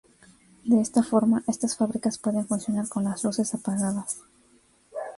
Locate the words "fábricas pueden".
1.77-2.47